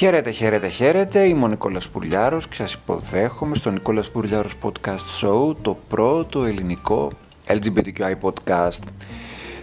Χαίρετε, 0.00 0.30
χαίρετε, 0.30 0.68
χαίρετε. 0.68 1.24
Είμαι 1.26 1.44
ο 1.44 1.48
Νικόλας 1.48 1.88
Πουρλιάρος 1.88 2.48
και 2.48 2.54
σας 2.54 2.72
υποδέχομαι 2.72 3.54
στο 3.54 3.70
Νικόλας 3.70 4.10
Πουρλιάρος 4.10 4.54
Podcast 4.62 5.20
Show, 5.20 5.56
το 5.62 5.78
πρώτο 5.88 6.44
ελληνικό 6.44 7.10
LGBTQI 7.46 8.14
podcast. 8.22 8.82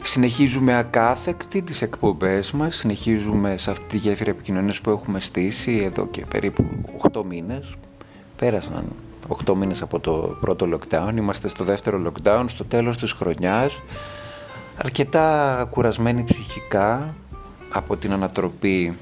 Συνεχίζουμε 0.01 0.77
ακάθεκτη 0.77 1.61
τις 1.61 1.81
εκπομπές 1.81 2.51
μας, 2.51 2.75
συνεχίζουμε 2.75 3.57
σε 3.57 3.71
αυτή 3.71 3.85
τη 3.85 3.97
γέφυρα 3.97 4.29
επικοινωνίας 4.29 4.81
που 4.81 4.89
έχουμε 4.89 5.19
στήσει 5.19 5.81
εδώ 5.85 6.07
και 6.07 6.25
περίπου 6.25 6.65
8 7.11 7.23
μήνες. 7.23 7.75
Πέρασαν 8.35 8.85
8 9.45 9.55
μήνες 9.55 9.81
από 9.81 9.99
το 9.99 10.37
πρώτο 10.41 10.67
lockdown, 10.73 11.13
είμαστε 11.17 11.47
στο 11.47 11.63
δεύτερο 11.63 12.01
lockdown, 12.11 12.43
στο 12.47 12.65
τέλος 12.65 12.97
της 12.97 13.11
χρονιάς. 13.11 13.81
Αρκετά 14.77 15.67
κουρασμένοι 15.69 16.23
ψυχικά 16.23 17.15
από 17.71 17.97
την 17.97 18.13
ανατροπή 18.13 18.95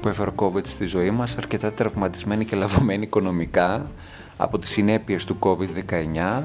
που 0.00 0.08
έφερε 0.08 0.30
ο 0.30 0.34
COVID 0.36 0.66
στη 0.66 0.86
ζωή 0.86 1.10
μας, 1.10 1.36
αρκετά 1.36 1.72
τραυματισμένοι 1.72 2.44
και 2.44 2.56
λαβωμένοι 2.56 3.02
οικονομικά 3.02 3.90
από 4.36 4.58
τις 4.58 4.70
συνέπειες 4.70 5.24
του 5.24 5.38
COVID-19, 5.40 6.42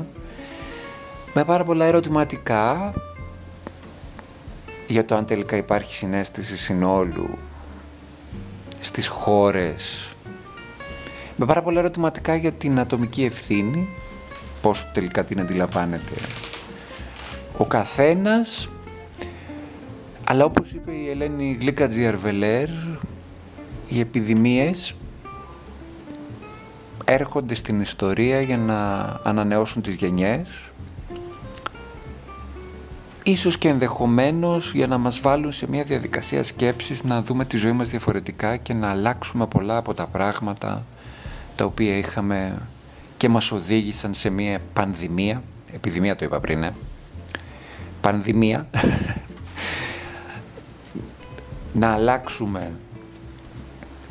με 1.34 1.44
πάρα 1.46 1.64
πολλά 1.64 1.86
ερωτηματικά 1.86 2.94
για 4.88 5.06
το 5.06 5.16
αν 5.16 5.26
τελικά 5.26 5.58
υπάρχει 5.58 5.94
συνέστηση 5.94 6.58
συνόλου 6.58 7.38
στις 8.80 9.08
χώρες, 9.08 10.10
με 11.36 11.46
πάρα 11.46 11.62
πολλά 11.62 11.80
ερωτηματικά 11.80 12.36
για 12.36 12.52
την 12.52 12.80
ατομική 12.80 13.24
ευθύνη, 13.24 13.88
πώς 14.62 14.88
τελικά 14.94 15.24
την 15.24 15.40
αντιλαμβάνεται 15.40 16.14
ο 17.58 17.66
καθένας, 17.66 18.70
αλλά 20.24 20.46
όπως 20.46 20.72
είπε 20.72 20.92
η 20.92 21.10
Ελένη 21.10 21.58
Γλίκα 21.60 21.88
Τζιαρβελέρ, 21.88 22.70
οι 23.90 24.00
επιδημίες 24.00 24.96
έρχονται 27.06 27.56
στην 27.56 27.82
ιστορία 27.82 28.42
για 28.42 28.58
να 28.58 29.04
ανανεώσουν 29.24 29.82
τις 29.82 29.96
γενιές 29.96 30.48
ίσως 33.24 33.58
και 33.58 33.68
ενδεχομένως 33.68 34.74
για 34.74 34.88
να 34.88 34.98
μας 34.98 35.20
βάλουν 35.20 35.52
σε 35.52 35.70
μια 35.70 35.84
διαδικασία 35.84 36.44
σκέψης 36.44 37.04
να 37.04 37.22
δούμε 37.22 37.46
τη 37.46 37.58
ζωή 37.58 37.72
μας 37.72 37.90
διαφορετικά 37.90 38.58
και 38.58 38.74
να 38.74 38.90
αλλάξουμε 38.90 39.48
πολλά 39.48 39.78
από 39.78 39.94
τα 39.94 40.06
πράγματα 40.06 40.86
τα 41.56 41.66
οποία 41.66 41.98
είχαμε 41.98 42.62
και 43.18 43.30
μας 43.30 43.52
οδήγησαν 43.52 44.14
σε 44.14 44.30
μια 44.30 44.62
πανδημία 44.74 45.42
επιδημία 45.76 46.16
το 46.16 46.26
είπα 46.26 46.40
πριν, 46.40 46.64
ε. 46.64 46.74
πανδημία 48.02 48.68
να 51.82 51.92
αλλάξουμε 51.92 52.72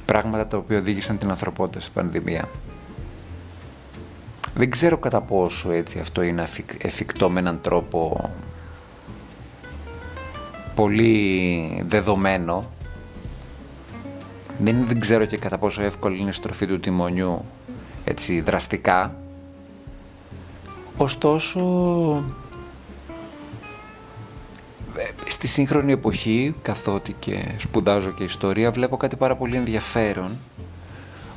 πράγματα 0.07 0.47
τα 0.47 0.57
οποία 0.57 0.79
οδήγησαν 0.79 1.19
την 1.19 1.31
ανθρωπότητα 1.31 1.81
στην 1.81 1.93
πανδημία. 1.93 2.49
Δεν 4.55 4.71
ξέρω 4.71 4.97
κατά 4.97 5.21
πόσο 5.21 5.71
έτσι 5.71 5.99
αυτό 5.99 6.23
είναι 6.23 6.45
εφικτό 6.79 7.31
με 7.31 7.41
έναν 7.41 7.61
τρόπο 7.61 8.31
πολύ 10.75 11.85
δεδομένο. 11.87 12.71
Δεν, 14.59 14.87
δεν 14.87 15.01
ξέρω 15.01 15.25
και 15.25 15.37
κατά 15.37 15.59
πόσο 15.59 15.83
εύκολη 15.83 16.19
είναι 16.19 16.29
η 16.29 16.33
στροφή 16.33 16.67
του 16.67 16.81
τιμονιού 16.81 17.45
έτσι 18.05 18.41
δραστικά. 18.41 19.15
Ωστόσο, 20.97 21.61
στη 25.27 25.47
σύγχρονη 25.47 25.93
εποχή, 25.93 26.55
καθότι 26.63 27.13
και 27.19 27.55
σπουδάζω 27.59 28.11
και 28.11 28.25
ιστορία, 28.25 28.71
βλέπω 28.71 28.97
κάτι 28.97 29.17
πάρα 29.17 29.37
πολύ 29.37 29.57
ενδιαφέρον, 29.57 30.37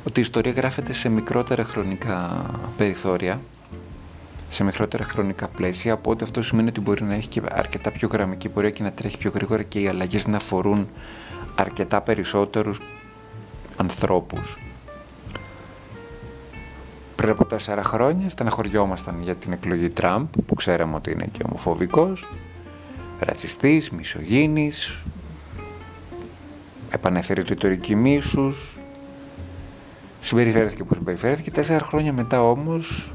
ότι 0.04 0.20
η 0.20 0.22
ιστορία 0.22 0.52
γράφεται 0.52 0.92
σε 0.92 1.08
μικρότερα 1.08 1.64
χρονικά 1.64 2.46
περιθώρια, 2.76 3.40
σε 4.50 4.64
μικρότερα 4.64 5.04
χρονικά 5.04 5.48
πλαίσια, 5.48 5.92
οπότε 5.92 6.24
αυτό 6.24 6.42
σημαίνει 6.42 6.68
ότι 6.68 6.80
μπορεί 6.80 7.04
να 7.04 7.14
έχει 7.14 7.28
και 7.28 7.42
αρκετά 7.50 7.90
πιο 7.90 8.08
γραμμική 8.12 8.48
πορεία 8.48 8.70
και 8.70 8.82
να 8.82 8.92
τρέχει 8.92 9.18
πιο 9.18 9.30
γρήγορα 9.34 9.62
και 9.62 9.80
οι 9.80 9.88
αλλαγές 9.88 10.26
να 10.26 10.36
αφορούν 10.36 10.88
αρκετά 11.54 12.00
περισσότερους 12.00 12.80
ανθρώπους. 13.76 14.58
Πριν 17.16 17.30
από 17.30 17.44
τέσσερα 17.44 17.82
χρόνια 17.82 18.28
στεναχωριόμασταν 18.28 19.22
για 19.22 19.34
την 19.34 19.52
εκλογή 19.52 19.88
Τραμπ, 19.88 20.26
που 20.46 20.54
ξέραμε 20.54 20.94
ότι 20.94 21.10
είναι 21.10 21.28
και 21.32 21.42
ομοφοβικός, 21.48 22.26
ρατσιστής, 23.18 23.90
μισογίνης, 23.90 25.02
επανέφερε 26.90 27.42
ρητορική 27.42 27.94
μίσους, 27.94 28.78
συμπεριφέρθηκε 30.20 30.82
όπως 30.82 30.96
συμπεριφέρθηκε. 30.96 31.50
Τέσσερα 31.50 31.84
χρόνια 31.84 32.12
μετά 32.12 32.42
όμως 32.42 33.12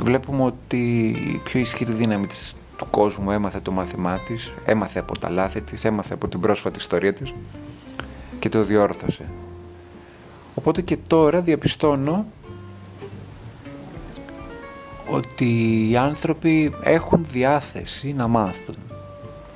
βλέπουμε 0.00 0.42
ότι 0.42 1.06
η 1.08 1.40
πιο 1.44 1.60
ισχυρή 1.60 1.92
δύναμη 1.92 2.26
της, 2.26 2.54
του 2.76 2.86
κόσμου 2.90 3.30
έμαθε 3.30 3.60
το 3.60 3.70
μάθημά 3.70 4.18
της, 4.18 4.52
έμαθε 4.64 4.98
από 4.98 5.18
τα 5.18 5.30
λάθη 5.30 5.60
της, 5.60 5.84
έμαθε 5.84 6.14
από 6.14 6.28
την 6.28 6.40
πρόσφατη 6.40 6.78
ιστορία 6.78 7.12
της 7.12 7.34
και 8.38 8.48
το 8.48 8.64
διόρθωσε. 8.64 9.24
Οπότε 10.54 10.82
και 10.82 10.96
τώρα 11.06 11.40
διαπιστώνω 11.40 12.26
ότι 15.10 15.46
οι 15.90 15.96
άνθρωποι 15.96 16.72
έχουν 16.82 17.24
διάθεση 17.24 18.12
να 18.12 18.26
μάθουν. 18.26 18.76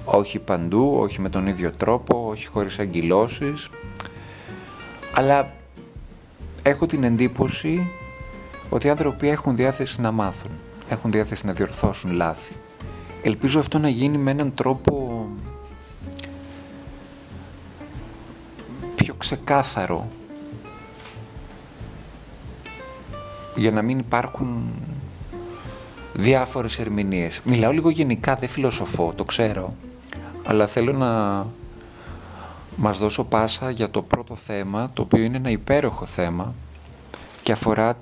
Όχι 0.05 0.39
παντού, 0.39 0.97
όχι 1.01 1.21
με 1.21 1.29
τον 1.29 1.47
ίδιο 1.47 1.73
τρόπο, 1.73 2.27
όχι 2.29 2.47
χωρίς 2.47 2.79
αγκυλώσεις, 2.79 3.71
αλλά 5.15 5.53
έχω 6.63 6.87
την 6.87 7.05
εντύπωση 7.05 7.91
ότι 8.69 8.87
οι 8.87 8.91
άνθρωποι 8.91 9.29
έχουν 9.29 9.57
διάθεση 9.57 10.01
να 10.01 10.11
μάθουν, 10.11 10.51
έχουν 10.89 11.11
διάθεση 11.11 11.47
να 11.47 11.53
διορθώσουν 11.53 12.11
λάθη. 12.11 12.53
Ελπίζω 13.23 13.59
αυτό 13.59 13.79
να 13.79 13.89
γίνει 13.89 14.19
με 14.19 14.31
έναν 14.31 14.55
τρόπο 14.55 15.27
πιο 18.95 19.15
ξεκάθαρο 19.15 20.09
για 23.57 23.71
να 23.71 23.83
μην 23.83 23.99
υπάρχουν 23.99 24.75
διάφορες 26.15 26.79
ερμηνείες. 26.79 27.41
Μιλάω 27.45 27.73
λίγο 27.73 27.91
γενικά, 27.91 28.35
δεν 28.37 28.49
φιλοσοφώ, 28.49 29.13
το 29.17 29.25
ξέρω, 29.25 29.75
αλλά 30.45 30.67
θέλω 30.67 30.93
να 30.93 31.47
μας 32.77 32.99
δώσω 32.99 33.25
πάσα 33.25 33.71
για 33.71 33.91
το 33.91 34.03
πρώτο 34.03 34.35
θέμα, 34.35 34.91
το 34.95 35.03
οποίο 35.03 35.23
είναι 35.23 35.37
ένα 35.37 35.51
υπέροχο 35.51 36.07
θέμα 36.07 36.55
και 37.43 37.53
αφορά 37.53 37.97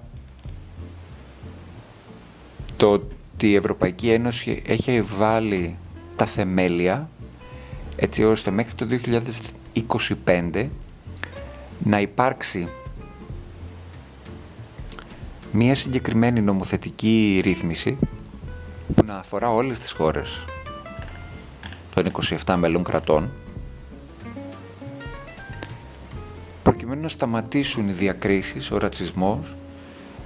το 2.77 2.91
ότι 2.91 3.51
η 3.51 3.55
Ευρωπαϊκή 3.55 4.11
Ένωση 4.11 4.63
έχει 4.67 5.01
βάλει 5.01 5.77
τα 6.17 6.25
θεμέλια 6.25 7.09
έτσι 7.97 8.25
ώστε 8.25 8.51
μέχρι 8.51 8.75
το 8.75 8.87
2025 10.25 10.67
να 11.85 12.01
υπάρξει 12.01 12.69
μία 15.53 15.75
συγκεκριμένη 15.75 16.41
νομοθετική 16.41 17.41
ρύθμιση 17.45 17.99
που 18.95 19.05
να 19.07 19.15
αφορά 19.15 19.51
όλες 19.51 19.79
τις 19.79 19.91
χώρες 19.91 20.45
των 21.95 22.13
27 22.45 22.55
μελών 22.59 22.85
κρατών 22.85 23.31
προκειμένου 26.63 27.01
να 27.01 27.09
σταματήσουν 27.09 27.89
οι 27.89 27.93
διακρίσεις, 27.93 28.71
ο 28.71 28.79
ρατσισμός 28.79 29.57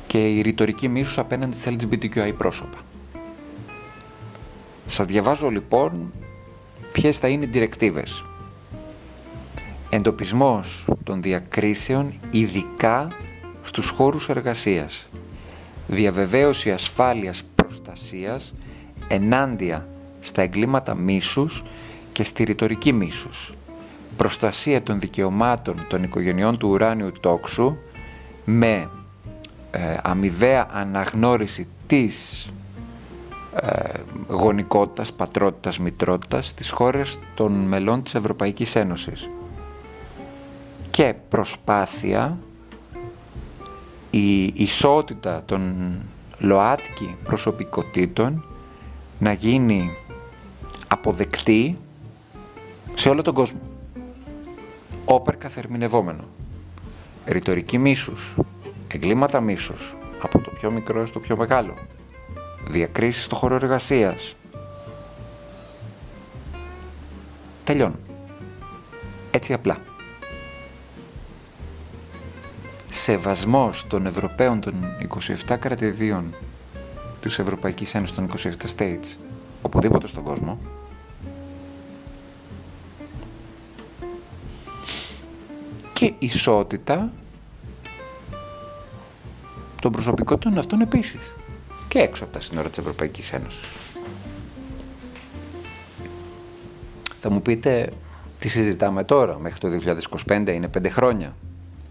και 0.07 0.29
η 0.29 0.41
ρητορική 0.41 0.89
μίσους 0.89 1.19
απέναντι 1.19 1.57
στις 1.57 1.77
LGBTQI 1.77 2.33
πρόσωπα. 2.37 2.79
Σας 4.87 5.07
διαβάζω 5.07 5.49
λοιπόν 5.49 6.13
ποιες 6.93 7.19
θα 7.19 7.29
είναι 7.29 7.45
οι 7.45 7.49
διρεκτίβες. 7.49 8.25
Εντοπισμός 9.91 10.85
των 11.05 11.23
διακρίσεων 11.23 12.13
ειδικά 12.31 13.09
στους 13.63 13.89
χώρους 13.89 14.29
εργασίας. 14.29 15.07
Διαβεβαίωση 15.89 16.71
ασφάλειας 16.71 17.43
προστασίας 17.55 18.55
ενάντια 19.09 19.89
στα 20.21 20.43
εγκλήματα 20.43 20.95
μίσους 20.95 21.65
και 22.13 22.25
στη 22.25 22.45
ρητορική 22.45 22.93
μίσους. 22.93 23.55
Προστασία 24.17 24.83
των 24.83 25.01
δικαιωμάτων 25.01 25.87
των 25.89 26.03
οικογενειών 26.03 26.59
του 26.59 26.69
ουράνιου 26.69 27.13
τόξου 27.21 27.77
με 28.45 28.91
ε, 29.71 29.97
αμοιβαία 30.03 30.69
αναγνώριση 30.73 31.69
της 31.87 32.47
ε, 33.57 33.93
γονικότητας, 34.29 35.13
πατρότητας, 35.13 35.79
μητρότητας 35.79 36.47
στις 36.47 36.71
χώρες 36.71 37.19
των 37.35 37.53
μελών 37.53 38.03
της 38.03 38.15
Ευρωπαϊκής 38.15 38.77
Ένωσης 38.77 39.29
και 40.91 41.15
προσπάθεια 41.29 42.39
η 44.15 44.45
ισότητα 44.45 45.43
των 45.47 45.75
ΛΟΑΤΚΙ 46.39 47.17
προσωπικότητων 47.25 48.45
να 49.19 49.33
γίνει 49.33 49.91
αποδεκτή 50.89 51.79
σε 52.95 53.09
όλο 53.09 53.23
τον 53.23 53.35
κόσμο. 53.35 53.61
Όπερ 55.05 55.37
καθερμινευόμενο. 55.37 56.25
ρητορική 57.27 57.79
μίσους, 57.79 58.35
εγκλήματα 58.89 59.41
μίσους, 59.41 59.97
από 60.23 60.39
το 60.39 60.51
πιο 60.51 60.71
μικρό 60.71 61.07
στο 61.07 61.21
πιο 61.21 61.37
μεγάλο, 61.37 61.75
διακρίσεις 62.69 63.25
στο 63.25 63.37
χώρο 63.37 63.55
εργασίας. 63.55 64.35
Τελειώνω. 67.65 67.99
Έτσι 69.31 69.53
απλά. 69.53 69.92
Σεβασμός 73.03 73.87
των 73.87 74.07
Ευρωπαίων 74.07 74.61
των 74.61 74.75
27 75.49 75.57
κρατηδίων 75.59 76.35
της 77.21 77.39
Ευρωπαϊκής 77.39 77.95
Ένωσης 77.95 78.15
των 78.15 78.31
27 78.39 78.77
states 78.77 79.17
οπουδήποτε 79.63 80.07
στον 80.07 80.23
κόσμο 80.23 80.59
και 85.93 86.13
ισότητα 86.19 87.13
των 89.81 89.93
προσωπικών 89.93 90.59
αυτών 90.59 90.81
επίσης 90.81 91.35
και 91.89 91.99
έξω 91.99 92.25
από 92.25 92.33
τα 92.33 92.41
σύνορα 92.41 92.69
της 92.69 92.79
Ευρωπαϊκής 92.79 93.33
Ένωσης. 93.33 93.69
Θα 97.21 97.31
μου 97.31 97.43
πείτε 97.43 97.93
τι 98.39 98.49
συζητάμε 98.49 99.05
τώρα, 99.05 99.39
μέχρι 99.39 99.59
το 99.59 99.69
2025 100.27 100.49
είναι 100.49 100.69
πέντε 100.69 100.89
χρόνια. 100.89 101.35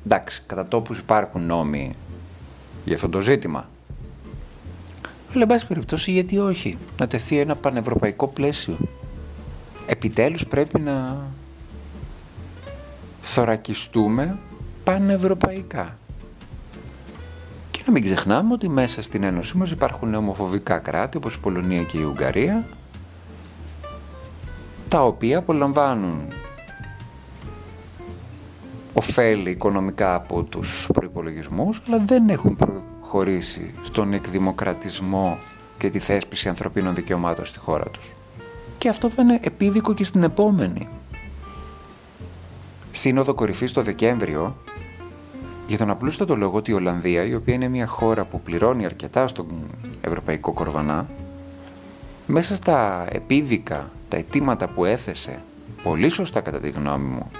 Εντάξει, 0.05 0.43
κατά 0.47 0.65
τόπους 0.67 0.97
υπάρχουν 0.97 1.45
νόμοι 1.45 1.95
για 2.85 2.95
αυτό 2.95 3.09
το 3.09 3.21
ζήτημα. 3.21 3.69
Αλλά, 5.33 5.41
εν 5.41 5.47
πάση 5.47 5.67
περιπτώσει, 5.67 6.11
γιατί 6.11 6.37
όχι; 6.37 6.77
Να 6.99 7.07
τεθεί 7.07 7.37
ένα 7.37 7.55
πανευρωπαϊκό 7.55 8.27
πλαίσιο. 8.27 8.77
Επιτέλους 9.85 10.45
πρέπει 10.45 10.79
να 10.79 11.17
θωρακιστούμε 13.21 14.37
πανευρωπαϊκά. 14.83 15.97
Και 17.71 17.81
να 17.85 17.91
μην 17.91 18.03
ξεχνάμε 18.03 18.53
ότι 18.53 18.69
μέσα 18.69 19.01
στην 19.01 19.23
Ένωση 19.23 19.57
μας 19.57 19.71
υπάρχουν 19.71 20.13
ομοφοβικά 20.13 20.77
κράτη 20.77 21.17
όπως 21.17 21.33
η 21.35 21.39
Πολωνία 21.39 21.83
και 21.83 21.97
η 21.97 22.03
Ουγγαρία 22.03 22.65
τα 24.87 25.03
οποία 25.03 25.37
απολαμβάνουν 25.37 26.33
ωφέλη 28.93 29.49
οικονομικά 29.49 30.15
από 30.15 30.43
τους 30.43 30.87
προϋπολογισμούς 30.93 31.81
αλλά 31.87 32.03
δεν 32.05 32.29
έχουν 32.29 32.55
προχωρήσει 32.55 33.73
στον 33.81 34.13
εκδημοκρατισμό 34.13 35.37
και 35.77 35.89
τη 35.89 35.99
θέσπιση 35.99 36.49
ανθρωπίνων 36.49 36.95
δικαιωμάτων 36.95 37.45
στη 37.45 37.59
χώρα 37.59 37.85
τους. 37.85 38.11
Και 38.77 38.89
αυτό 38.89 39.09
θα 39.09 39.21
είναι 39.21 39.39
επίδικο 39.43 39.93
και 39.93 40.03
στην 40.03 40.23
επόμενη 40.23 40.87
Σύνοδο 42.91 43.33
κορυφής 43.33 43.73
το 43.73 43.81
Δεκέμβριο 43.81 44.55
για 45.67 45.77
τον 45.77 45.89
απλούστατο 45.89 46.35
λόγο 46.35 46.57
ότι 46.57 46.71
η 46.71 46.73
Ολλανδία, 46.73 47.25
η 47.25 47.35
οποία 47.35 47.53
είναι 47.53 47.67
μια 47.67 47.87
χώρα 47.87 48.25
που 48.25 48.41
πληρώνει 48.41 48.85
αρκετά 48.85 49.27
στον 49.27 49.47
ευρωπαϊκό 50.01 50.51
κορβανά, 50.51 51.07
μέσα 52.27 52.55
στα 52.55 53.05
επίδικα, 53.09 53.89
τα 54.09 54.17
αιτήματα 54.17 54.67
που 54.67 54.85
έθεσε, 54.85 55.41
πολύ 55.83 56.09
σωστά 56.09 56.41
κατά 56.41 56.59
τη 56.59 56.69
γνώμη 56.69 57.07
μου, 57.07 57.31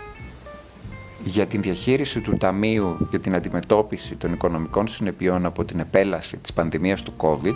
για 1.24 1.46
την 1.46 1.62
διαχείριση 1.62 2.20
του 2.20 2.38
Ταμείου 2.38 3.08
για 3.10 3.20
την 3.20 3.36
αντιμετώπιση 3.36 4.16
των 4.16 4.34
οικονομικών 4.34 4.88
συνεπειών 4.88 5.46
από 5.46 5.66
την 5.66 5.80
επέλαση 5.80 6.38
της 6.38 6.54
πανδημίας 6.54 7.04
του 7.04 7.14
COVID, 7.18 7.56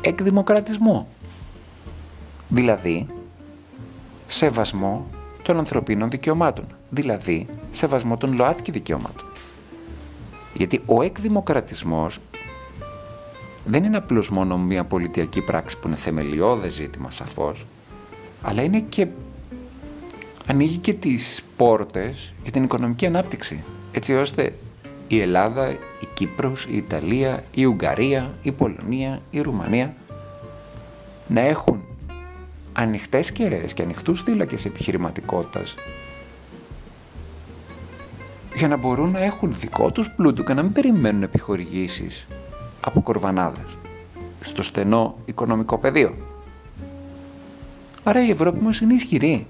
εκδημοκρατισμό. 0.00 1.08
Δηλαδή, 2.48 3.06
σεβασμό 4.26 5.06
των 5.42 5.58
ανθρωπίνων 5.58 6.10
δικαιωμάτων, 6.10 6.64
δηλαδή 6.90 7.46
σεβασμό 7.70 8.16
των 8.16 8.32
ΛΟΑΤΚΙ 8.32 8.70
δικαιωμάτων. 8.70 9.26
Γιατί 10.54 10.82
ο 10.86 11.02
εκδημοκρατισμός 11.02 12.18
δεν 13.64 13.84
είναι 13.84 13.96
απλώς 13.96 14.30
μόνο 14.30 14.58
μια 14.58 14.84
πολιτιακή 14.84 15.40
πράξη 15.40 15.78
που 15.78 15.86
είναι 15.86 15.96
θεμελιώδες 15.96 16.72
ζήτημα 16.72 17.10
σαφώς, 17.10 17.66
αλλά 18.42 18.62
είναι 18.62 18.80
και 18.80 19.06
ανοίγει 20.46 20.76
και 20.76 20.94
τις 20.94 21.44
πόρτες 21.56 22.32
για 22.42 22.52
την 22.52 22.64
οικονομική 22.64 23.06
ανάπτυξη, 23.06 23.64
έτσι 23.92 24.14
ώστε 24.14 24.54
η 25.08 25.20
Ελλάδα, 25.20 25.70
η 25.70 26.06
Κύπρος, 26.14 26.64
η 26.64 26.76
Ιταλία, 26.76 27.44
η 27.54 27.64
Ουγγαρία, 27.64 28.34
η 28.42 28.52
Πολωνία, 28.52 29.20
η 29.30 29.40
Ρουμανία 29.40 29.94
να 31.26 31.40
έχουν 31.40 31.82
ανοιχτές 32.72 33.32
κεραίες 33.32 33.74
και 33.74 33.82
ανοιχτούς 33.82 34.22
θύλακες 34.22 34.64
επιχειρηματικότητας 34.64 35.74
για 38.54 38.68
να 38.68 38.76
μπορούν 38.76 39.10
να 39.10 39.24
έχουν 39.24 39.54
δικό 39.58 39.90
τους 39.90 40.10
πλούτο 40.10 40.42
και 40.42 40.54
να 40.54 40.62
μην 40.62 40.72
περιμένουν 40.72 41.22
επιχορηγήσεις 41.22 42.26
από 42.80 43.00
κορβανάδες 43.00 43.78
στο 44.40 44.62
στενό 44.62 45.16
οικονομικό 45.24 45.78
πεδίο. 45.78 46.14
Άρα 48.02 48.26
η 48.26 48.30
Ευρώπη 48.30 48.62
μας 48.62 48.80
είναι 48.80 48.94
ισχυρή. 48.94 49.46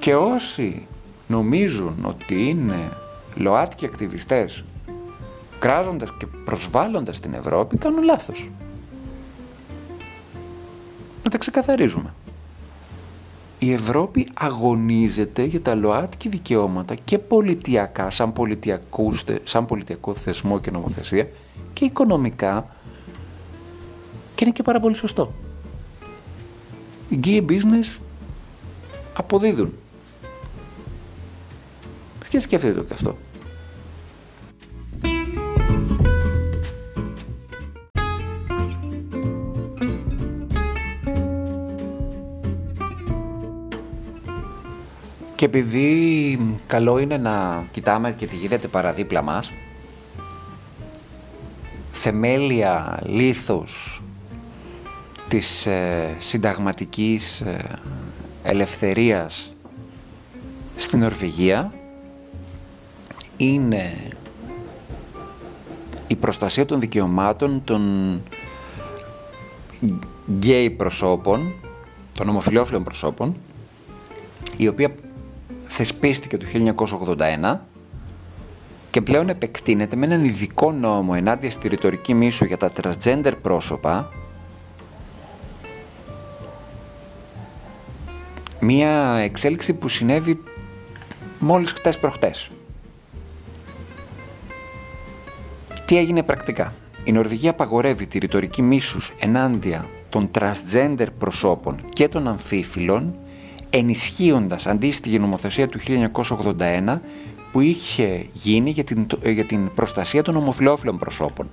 Και 0.00 0.14
όσοι 0.14 0.86
νομίζουν 1.26 1.94
ότι 2.02 2.48
είναι 2.48 2.88
ΛΟΑΤΚΙ 3.34 3.86
ακτιβιστές 3.86 4.64
κράζοντας 5.58 6.10
και 6.18 6.26
προσβάλλοντας 6.44 7.20
την 7.20 7.34
Ευρώπη 7.34 7.76
κάνουν 7.76 8.02
λάθος 8.02 8.50
να 11.24 11.30
τα 11.30 11.38
ξεκαθαρίζουμε. 11.38 12.14
Η 13.58 13.72
Ευρώπη 13.72 14.28
αγωνίζεται 14.34 15.42
για 15.42 15.60
τα 15.60 15.74
ΛΟΑΤΚΙ 15.74 16.28
δικαιώματα 16.28 16.94
και 16.94 17.18
πολιτιακά, 17.18 18.10
σαν, 18.10 18.32
σαν 19.44 19.66
πολιτιακό 19.66 20.14
θεσμό 20.14 20.60
και 20.60 20.70
νομοθεσία 20.70 21.28
και 21.72 21.84
οικονομικά 21.84 22.66
και 24.34 24.44
είναι 24.44 24.52
και 24.52 24.62
πάρα 24.62 24.80
πολύ 24.80 24.94
σωστό. 24.94 25.32
Οι 27.08 27.20
gay 27.24 27.50
business 27.50 27.98
αποδίδουν. 29.16 29.74
Και 32.30 32.40
σκέφτεται 32.40 32.82
το 32.82 32.86
αυτό; 32.92 33.16
Και 45.34 45.46
επειδή 45.46 46.38
καλό 46.66 46.98
είναι 46.98 47.16
να 47.16 47.64
κοιτάμε 47.72 48.12
και 48.12 48.26
τι 48.26 48.36
γίνεται 48.36 48.68
παραδίπλα 48.68 49.22
μας, 49.22 49.52
θεμέλια 51.92 53.00
λίθος 53.04 54.02
της 55.28 55.66
ε, 55.66 56.14
συνταγματικής 56.18 57.40
ε, 57.40 57.78
ελευθερίας 58.42 59.52
στην 60.76 60.98
Νορβηγία 60.98 61.72
είναι 63.44 63.92
η 66.06 66.16
προστασία 66.16 66.66
των 66.66 66.80
δικαιωμάτων 66.80 67.64
των 67.64 67.82
γκέι 70.30 70.70
προσώπων, 70.70 71.52
των 72.12 72.28
ομοφιλόφιλων 72.28 72.84
προσώπων, 72.84 73.36
η 74.56 74.68
οποία 74.68 74.94
θεσπίστηκε 75.66 76.36
το 76.36 76.46
1981 77.52 77.58
και 78.90 79.00
πλέον 79.00 79.28
επεκτείνεται 79.28 79.96
με 79.96 80.06
έναν 80.06 80.24
ειδικό 80.24 80.72
νόμο 80.72 81.12
ενάντια 81.16 81.50
στη 81.50 81.68
ρητορική 81.68 82.14
μίσου 82.14 82.44
για 82.44 82.56
τα 82.56 82.72
transgender 82.82 83.32
πρόσωπα 83.42 84.12
μία 88.60 89.16
εξέλιξη 89.16 89.74
που 89.74 89.88
συνέβη 89.88 90.42
μόλις 91.38 91.72
χτες 91.72 91.98
προχτές. 91.98 92.50
Τι 95.90 95.98
έγινε 95.98 96.22
πρακτικά; 96.22 96.72
Η 97.04 97.12
Νορβηγία 97.12 97.50
απαγορεύει 97.50 98.06
τη 98.06 98.18
ρητορική 98.18 98.62
μίσους 98.62 99.12
ενάντια 99.20 99.88
των 100.08 100.30
transgender 100.38 101.06
προσώπων 101.18 101.76
και 101.88 102.08
των 102.08 102.28
αμφίφυλων 102.28 103.14
ενισχύοντας 103.70 104.66
αντίστοιχη 104.66 105.18
νομοθεσία 105.18 105.68
του 105.68 105.78
1981 106.58 106.98
που 107.52 107.60
είχε 107.60 108.26
γίνει 108.32 108.70
για 108.70 108.84
την, 108.84 109.06
για 109.24 109.44
την 109.44 109.74
προστασία 109.74 110.22
των 110.22 110.36
ομοφυλόφιλων 110.36 110.98
προσώπων. 110.98 111.48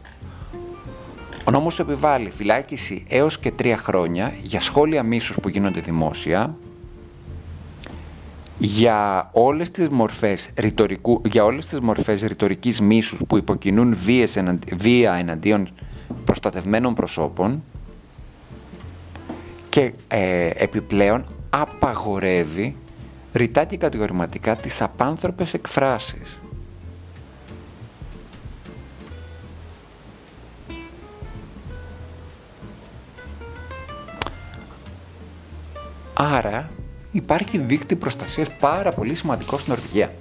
Ο 1.44 1.52
νόμος 1.52 1.80
επιβάλλει 1.80 2.30
φυλάκιση 2.30 3.06
έως 3.10 3.40
και 3.40 3.52
τρία 3.52 3.78
χρόνια 3.78 4.34
για 4.44 4.60
σχόλια 4.60 5.04
μίσους 5.04 5.38
που 5.42 5.50
γίνονται 5.50 5.80
δημόσια, 5.80 6.56
για 8.60 9.30
όλες 9.34 9.72
τις 9.72 9.90
μορφές, 9.90 10.50
ρητορικού, 10.58 11.22
για 11.26 11.44
όλες 11.44 11.68
τις 11.68 11.80
μορφές 11.80 12.22
ρητορικής 12.22 12.82
μίσους 12.82 13.22
που 13.28 13.38
υποκινούν 13.38 13.96
βίες 13.96 14.44
βία 14.78 15.14
εναντίον 15.14 15.70
προστατευμένων 16.26 16.94
προσώπων 16.94 17.64
και 19.70 19.94
ε, 20.08 20.50
επιπλέον 20.56 21.26
απαγορεύει 21.50 22.76
ρητά 23.34 23.66
και 23.66 23.78
κατηγορηματικά 23.78 24.56
τις 24.56 24.82
απάνθρωπες 24.82 25.54
εκφράσεις. 25.54 26.40
Άρα, 36.14 36.70
υπάρχει 37.18 37.58
δίκτυ 37.58 37.96
προστασίας 37.96 38.52
πάρα 38.60 38.92
πολύ 38.92 39.16
σημαντικό 39.16 39.58
στην 39.58 39.74
Νορβηγία. 39.74 40.14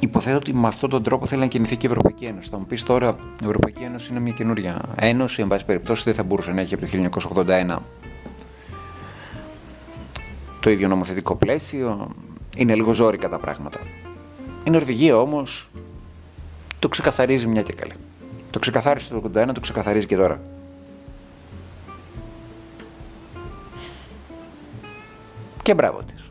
Υποθέτω 0.00 0.36
ότι 0.36 0.54
με 0.54 0.66
αυτόν 0.66 0.90
τον 0.90 1.02
τρόπο 1.02 1.26
θέλει 1.26 1.40
να 1.40 1.46
κινηθεί 1.46 1.76
και 1.76 1.86
η 1.86 1.90
Ευρωπαϊκή 1.90 2.24
Ένωση. 2.24 2.50
Θα 2.50 2.58
μου 2.58 2.66
πεις 2.66 2.82
τώρα, 2.82 3.08
η 3.42 3.44
Ευρωπαϊκή 3.44 3.82
Ένωση 3.82 4.10
είναι 4.10 4.20
μια 4.20 4.32
καινούρια 4.32 4.80
ένωση, 4.96 5.42
εν 5.42 5.48
πάση 5.48 5.64
περιπτώσει 5.64 6.02
δεν 6.04 6.14
θα 6.14 6.22
μπορούσε 6.22 6.52
να 6.52 6.60
έχει 6.60 6.74
από 6.74 6.86
το 6.86 7.20
1981 7.46 7.76
το 10.60 10.70
ίδιο 10.70 10.88
νομοθετικό 10.88 11.34
πλαίσιο. 11.34 12.10
Είναι 12.56 12.74
λίγο 12.74 12.92
ζόρικα 12.92 13.28
τα 13.28 13.38
πράγματα. 13.38 13.78
Η 14.64 14.70
Νορβηγία 14.70 15.16
όμως 15.16 15.70
το 16.78 16.88
ξεκαθαρίζει 16.88 17.46
μια 17.46 17.62
και 17.62 17.72
καλή. 17.72 17.94
Το 18.50 18.58
ξεκαθάρισε 18.58 19.08
το 19.08 19.30
1981, 19.34 19.50
το 19.54 19.60
ξεκαθαρίζει 19.60 20.06
και 20.06 20.16
τώρα. 20.16 20.40
Και 25.70 25.76
μπράβο 25.76 26.02
της. 26.02 26.30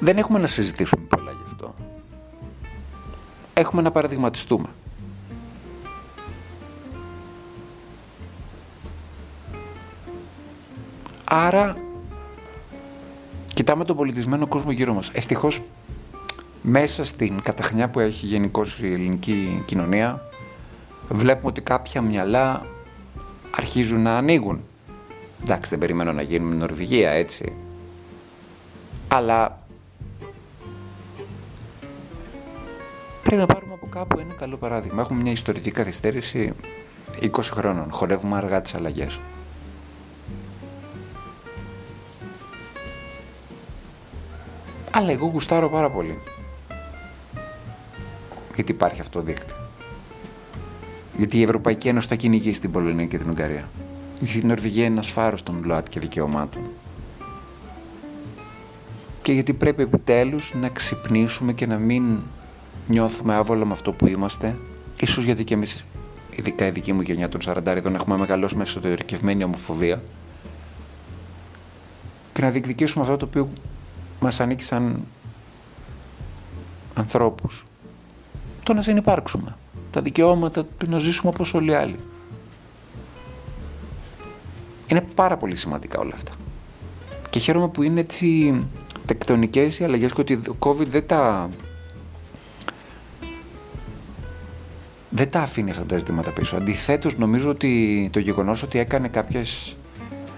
Δεν 0.00 0.18
έχουμε 0.18 0.38
να 0.38 0.46
συζητήσουμε 0.46 1.04
πολλά 1.08 1.30
γι' 1.30 1.42
αυτό. 1.44 1.74
Έχουμε 3.54 3.82
να 3.82 3.90
παραδειγματιστούμε. 3.90 4.66
Άρα, 11.24 11.76
κοιτάμε 13.54 13.84
τον 13.84 13.96
πολιτισμένο 13.96 14.46
κόσμο 14.46 14.70
γύρω 14.70 14.94
μας. 14.94 15.10
Ευτυχώς, 15.12 15.62
μέσα 16.62 17.04
στην 17.04 17.40
καταχνιά 17.42 17.88
που 17.88 18.00
έχει 18.00 18.26
γενικώς 18.26 18.78
η 18.78 18.92
ελληνική 18.92 19.62
κοινωνία, 19.66 20.22
βλέπουμε 21.08 21.48
ότι 21.48 21.60
κάποια 21.60 22.02
μυαλά 22.02 22.66
αρχίζουν 23.50 24.02
να 24.02 24.16
ανοίγουν. 24.16 24.60
Εντάξει, 25.42 25.70
δεν 25.70 25.78
περιμένω 25.78 26.12
να 26.12 26.22
γίνουμε 26.22 26.54
Νορβηγία, 26.54 27.10
έτσι. 27.10 27.52
Αλλά 29.08 29.58
πρέπει 33.22 33.40
να 33.40 33.46
πάρουμε 33.46 33.74
από 33.74 33.86
κάπου 33.86 34.18
ένα 34.18 34.34
καλό 34.34 34.56
παράδειγμα. 34.56 35.02
Έχουμε 35.02 35.22
μια 35.22 35.32
ιστορική 35.32 35.70
καθυστέρηση 35.70 36.52
20 37.20 37.28
χρόνων. 37.42 37.90
Χορεύουμε 37.90 38.36
αργά 38.36 38.60
τις 38.60 38.74
αλλαγές. 38.74 39.18
Αλλά 44.90 45.10
εγώ 45.10 45.26
γουστάρω 45.26 45.68
πάρα 45.68 45.90
πολύ. 45.90 46.18
Γιατί 48.54 48.72
υπάρχει 48.72 49.00
αυτό 49.00 49.18
το 49.18 49.24
δίκτυο. 49.24 49.56
Γιατί 51.16 51.38
η 51.38 51.42
Ευρωπαϊκή 51.42 51.88
Ένωση 51.88 52.08
θα 52.08 52.14
κυνηγήσει 52.14 52.60
την 52.60 52.70
Πολωνία 52.70 53.06
και 53.06 53.18
την 53.18 53.30
Ουγγαρία. 53.30 53.68
Γιατί 54.22 54.46
η 54.46 54.48
Νορβηγία 54.48 54.84
είναι 54.84 54.92
ένας 54.92 55.10
φάρος 55.10 55.42
των 55.42 55.62
ΛΟΑΤ 55.64 55.88
και 55.88 56.00
δικαιωμάτων. 56.00 56.62
Και 59.22 59.32
γιατί 59.32 59.52
πρέπει 59.52 59.82
επιτέλους 59.82 60.54
να 60.54 60.68
ξυπνήσουμε 60.68 61.52
και 61.52 61.66
να 61.66 61.76
μην 61.76 62.18
νιώθουμε 62.88 63.34
άβολα 63.34 63.64
με 63.64 63.72
αυτό 63.72 63.92
που 63.92 64.06
είμαστε. 64.06 64.58
Ίσως 65.00 65.24
γιατί 65.24 65.44
και 65.44 65.54
εμείς, 65.54 65.84
ειδικά 66.30 66.66
η 66.66 66.70
δική 66.70 66.92
μου 66.92 67.00
γενιά 67.00 67.28
των 67.28 67.40
40 67.44 67.60
δεν 67.64 67.94
έχουμε 67.94 68.16
μεγαλώσει 68.16 68.56
με 68.56 68.62
εσωτερικευμένη 68.62 69.44
ομοφοβία. 69.44 70.02
Και 72.32 72.42
να 72.42 72.50
διεκδικήσουμε 72.50 73.04
αυτό 73.04 73.16
το 73.16 73.24
οποίο 73.24 73.48
μας 74.20 74.40
ανήκει 74.40 74.62
σαν 74.62 75.04
ανθρώπους. 76.94 77.66
Το 78.62 78.72
να 78.72 78.82
συνεπάρξουμε 78.82 79.56
τα 79.90 80.00
δικαιώματα 80.00 80.64
του 80.64 80.90
να 80.90 80.98
ζήσουμε 80.98 81.32
όπως 81.34 81.54
όλοι 81.54 81.70
οι 81.70 81.74
άλλοι. 81.74 81.98
Είναι 84.92 85.04
πάρα 85.14 85.36
πολύ 85.36 85.56
σημαντικά 85.56 85.98
όλα 85.98 86.12
αυτά. 86.14 86.32
Και 87.30 87.38
χαίρομαι 87.38 87.68
που 87.68 87.82
είναι 87.82 88.00
έτσι 88.00 88.56
τεκτονικές 89.06 89.78
οι 89.78 89.84
αλλαγές 89.84 90.12
και 90.12 90.20
ότι 90.20 90.34
ο 90.34 90.56
COVID 90.58 90.86
δεν 90.86 91.06
τα... 91.06 91.50
δεν 95.08 95.30
τα 95.30 95.40
αφήνει 95.40 95.70
αυτά 95.70 95.84
τα 95.84 95.98
ζητήματα 95.98 96.30
πίσω. 96.30 96.56
Αντιθέτως 96.56 97.18
νομίζω 97.18 97.50
ότι 97.50 98.08
το 98.12 98.18
γεγονός 98.18 98.62
ότι 98.62 98.78
έκανε 98.78 99.08
κάποιες 99.08 99.76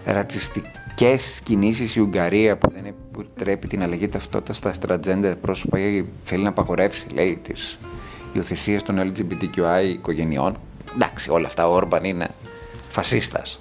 ρατσιστικές 0.05 1.41
κινήσεις 1.45 1.97
η 1.97 2.01
Ουγγαρία 2.01 2.57
που 2.57 2.71
δεν 2.75 2.85
επιτρέπει 2.87 3.67
την 3.67 3.83
αλλαγή 3.83 4.09
ταυτότητας 4.09 4.57
στα 4.57 4.73
στρατζέντε 4.73 5.35
πρόσωπα 5.35 5.79
ή 5.79 6.05
θέλει 6.23 6.43
να 6.43 6.49
απαγορεύσει 6.49 7.07
λέει 7.09 7.39
τις 7.43 7.79
υιοθεσίες 8.33 8.83
των 8.83 9.13
LGBTQI 9.13 9.85
οικογενειών. 9.93 10.57
Εντάξει, 10.95 11.31
όλα 11.31 11.47
αυτά 11.47 11.69
ο 11.69 11.75
Όρμπαν 11.75 12.05
είναι 12.05 12.29
φασίστας. 12.89 13.59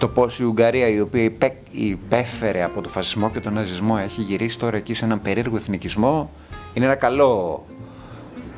Το 0.00 0.08
πώς 0.08 0.38
η 0.38 0.44
Ουγγαρία, 0.44 0.88
η 0.88 1.00
οποία 1.00 1.30
υπέφερε 1.70 2.62
από 2.62 2.80
το 2.80 2.88
φασισμό 2.88 3.30
και 3.30 3.40
τον 3.40 3.52
ναζισμό, 3.52 3.98
έχει 4.02 4.22
γυρίσει 4.22 4.58
τώρα 4.58 4.76
εκεί 4.76 4.94
σε 4.94 5.04
έναν 5.04 5.22
περίεργο 5.22 5.56
εθνικισμό, 5.56 6.30
είναι 6.74 6.84
ένα 6.84 6.94
καλό 6.94 7.64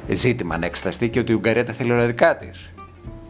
ζήτημα 0.09 0.59
να 0.59 0.67
εξεταστεί 0.67 1.09
και 1.09 1.19
ότι 1.19 1.33
η 1.33 1.35
Ουγγαρία 1.35 1.65
τα 1.65 1.73
θέλει 1.73 1.91
όλα 1.91 2.07
δικά 2.07 2.37
της. 2.37 2.73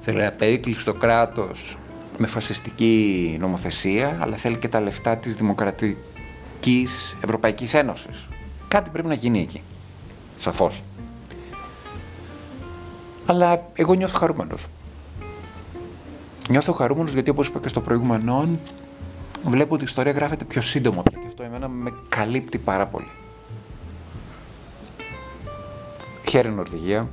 Θέλει 0.00 0.20
ένα 0.20 0.32
περίκλειστο 0.32 0.94
κράτος 0.94 1.76
με 2.18 2.26
φασιστική 2.26 3.36
νομοθεσία, 3.40 4.18
αλλά 4.20 4.36
θέλει 4.36 4.56
και 4.56 4.68
τα 4.68 4.80
λεφτά 4.80 5.16
της 5.16 5.34
Δημοκρατικής 5.36 7.16
Ευρωπαϊκής 7.24 7.74
Ένωσης. 7.74 8.26
Κάτι 8.68 8.90
πρέπει 8.90 9.08
να 9.08 9.14
γίνει 9.14 9.40
εκεί. 9.40 9.62
Σαφώς. 10.38 10.82
Αλλά 13.26 13.70
εγώ 13.74 13.94
νιώθω 13.94 14.18
χαρούμενος. 14.18 14.66
Νιώθω 16.52 16.72
χαρούμενος 16.72 17.12
γιατί 17.12 17.30
όπως 17.30 17.46
είπα 17.46 17.58
και 17.58 17.68
στο 17.68 17.80
προηγούμενο, 17.80 18.48
βλέπω 19.44 19.74
ότι 19.74 19.82
η 19.82 19.86
ιστορία 19.86 20.12
γράφεται 20.12 20.44
πιο 20.44 20.60
σύντομα 20.60 21.02
πια 21.02 21.18
και 21.20 21.26
αυτό 21.26 21.42
εμένα 21.42 21.68
με 21.68 21.92
καλύπτει 22.08 22.58
πάρα 22.58 22.86
πολύ. 22.86 23.08
Χαίρε 26.28 26.48
Νορβηγία. 26.48 27.08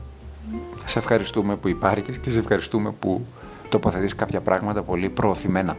Σε 0.86 1.00
ευχαριστούμε 1.00 1.55
που 1.55 1.67
υπάρχεις 1.67 2.17
και 2.17 2.29
σε 2.29 2.39
ευχαριστούμε 2.39 2.91
που 2.91 3.25
τοποθετείς 3.69 4.15
κάποια 4.15 4.41
πράγματα 4.41 4.81
πολύ 4.81 5.10
προωθημένα. 5.10 5.77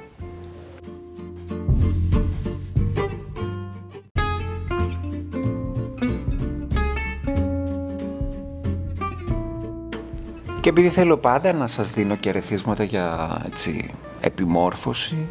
Και 10.61 10.69
επειδή 10.69 10.89
θέλω 10.89 11.17
πάντα 11.17 11.53
να 11.53 11.67
σας 11.67 11.91
δίνω 11.91 12.17
και 12.17 12.31
ρεθίσματα 12.31 12.85
για 12.85 13.39
έτσι, 13.47 13.91
επιμόρφωση, 14.21 15.27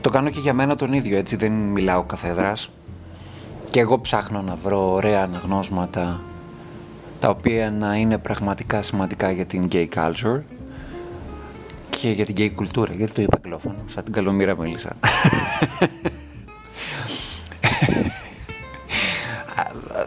το 0.00 0.10
κάνω 0.10 0.30
και 0.30 0.40
για 0.40 0.52
μένα 0.52 0.76
τον 0.76 0.92
ίδιο, 0.92 1.16
έτσι 1.18 1.36
δεν 1.36 1.52
μιλάω 1.52 2.02
καθέδρας. 2.02 2.70
Και 3.70 3.80
εγώ 3.80 4.00
ψάχνω 4.00 4.42
να 4.42 4.54
βρω 4.54 4.92
ωραία 4.92 5.22
αναγνώσματα 5.22 6.20
τα 7.18 7.28
οποία 7.28 7.70
να 7.70 7.96
είναι 7.96 8.18
πραγματικά 8.18 8.82
σημαντικά 8.82 9.30
για 9.30 9.46
την 9.46 9.68
gay 9.72 9.86
culture 9.94 10.40
και 11.90 12.10
για 12.10 12.24
την 12.24 12.34
gay 12.38 12.50
κουλτούρα, 12.54 12.92
γιατί 12.92 13.12
το 13.12 13.22
είπα 13.22 13.38
κλόφωνο, 13.38 13.78
σαν 13.86 14.04
την 14.04 14.12
καλομήρα 14.12 14.56
μίλησα. 14.56 14.96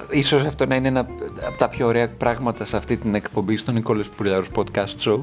ίσως 0.10 0.46
αυτό 0.46 0.66
να 0.66 0.76
είναι 0.76 0.88
ένα 0.88 1.06
από 1.48 1.58
τα 1.58 1.70
πιο 1.70 1.88
ωραία 1.88 2.10
πράγματα 2.10 2.66
σε 2.66 2.78
αυτή 2.78 2.98
την 2.98 3.16
εκπομπή 3.16 3.56
στο 3.56 3.72
Νικόλας 3.72 4.08
Πουρλιάρος 4.08 4.48
Podcast 4.56 4.96
Show 5.06 5.20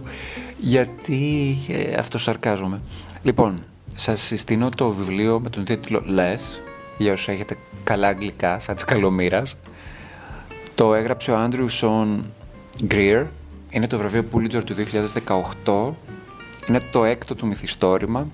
γιατί 0.57 1.57
ε, 1.69 1.95
αυτό 1.95 2.19
σαρκάζομαι. 2.19 2.81
Λοιπόν, 3.23 3.61
σας 3.95 4.21
συστήνω 4.21 4.69
το 4.69 4.91
βιβλίο 4.91 5.41
με 5.41 5.51
τον 5.51 5.65
τίτλο 5.65 6.03
Less 6.17 6.61
για 6.99 7.13
όσους 7.13 7.29
έχετε 7.29 7.57
καλά 7.85 8.09
αγγλικά 8.09 8.59
σαν 8.59 8.75
της 8.75 8.85
καλομήρας. 8.85 9.57
Το 10.75 10.95
έγραψε 10.95 11.31
ο 11.31 11.37
Άντριου 11.39 11.69
Σον 11.69 12.33
Γκριερ. 12.85 13.25
Είναι 13.71 13.87
το 13.87 13.99
βραβείο 13.99 14.25
Pulitzer 14.33 14.63
του 14.65 14.75
2018. 15.65 15.95
Είναι 16.69 16.81
το 16.91 17.05
έκτο 17.05 17.35
του 17.35 17.47
μυθιστόρημα. 17.47 18.27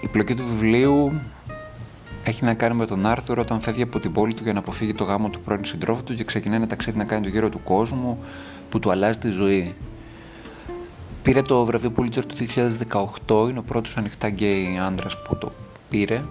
Η 0.00 0.08
πλοκή 0.08 0.34
του 0.34 0.44
βιβλίου 0.48 1.12
έχει 2.24 2.44
να 2.44 2.54
κάνει 2.54 2.74
με 2.74 2.86
τον 2.86 3.06
Άρθρο 3.06 3.34
όταν 3.38 3.60
φεύγει 3.60 3.82
από 3.82 3.98
την 4.00 4.12
πόλη 4.12 4.34
του 4.34 4.42
για 4.42 4.52
να 4.52 4.58
αποφύγει 4.58 4.94
το 4.94 5.04
γάμο 5.04 5.28
του 5.28 5.40
πρώην 5.40 5.64
συντρόφου 5.64 6.02
του 6.02 6.14
και 6.14 6.24
ξεκινάει 6.24 6.56
ένα 6.56 6.66
ταξίδι 6.66 6.98
να 6.98 7.04
κάνει 7.04 7.22
το 7.22 7.28
γύρο 7.28 7.48
του 7.48 7.60
κόσμου 7.64 8.24
που 8.70 8.78
του 8.78 8.90
αλλάζει 8.90 9.18
τη 9.18 9.30
ζωή. 9.30 9.74
Πήρε 11.22 11.42
το 11.42 11.64
βραβείο 11.64 11.92
Pulitzer 11.96 12.22
του 12.26 12.34
2018, 13.26 13.48
είναι 13.48 13.58
ο 13.58 13.62
πρώτος 13.62 13.96
ανοιχτά 13.96 14.28
γκέι 14.28 14.78
άντρας 14.86 15.22
που 15.22 15.36
το 15.36 15.52
πήρε 15.90 16.22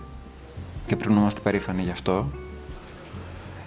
και 0.88 0.96
πρέπει 0.96 1.14
να 1.14 1.20
είμαστε 1.20 1.40
περήφανοι 1.42 1.82
γι' 1.82 1.92
αυτό. 1.92 2.28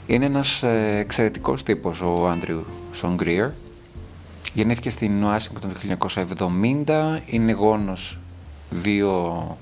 Είναι 0.07 0.25
ένας 0.25 0.63
ε, 0.63 0.97
εξαιρετικός 0.99 1.63
τύπος 1.63 2.01
ο 2.01 2.29
Άντριου 2.29 2.65
Σον 2.93 3.15
Γκρίερ. 3.15 3.51
Γεννήθηκε 4.53 4.91
στην 4.91 5.25
Ουάσιγκτον 5.25 5.73
το 5.73 6.07
1970, 6.87 7.19
είναι 7.27 7.53
γόνος 7.53 8.19
δύο... 8.71 9.57